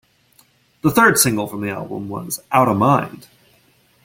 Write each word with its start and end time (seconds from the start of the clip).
The 0.81 0.89
third 0.89 1.19
single 1.19 1.45
from 1.45 1.61
the 1.61 1.69
album 1.69 2.09
was 2.09 2.41
"Outta 2.51 2.73
Mind". 2.73 3.27